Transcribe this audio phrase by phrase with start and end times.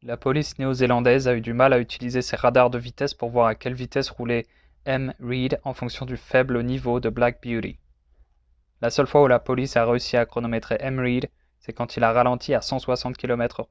[0.00, 3.48] la police néo-zélandaise a eu du mal à utiliser ses radars de vitesse pour voir
[3.48, 4.46] à quelle vitesse roulait
[4.86, 7.78] m reid en raison du faible niveau de black beauty
[8.80, 11.30] la seule fois où la police a réussi à chronométrer m reid
[11.60, 13.66] c'est quand il a ralenti à 160 km/h